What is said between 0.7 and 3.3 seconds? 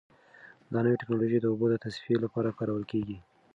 دا نوې ټیکنالوژي د اوبو د تصفیې لپاره کارول کیږي.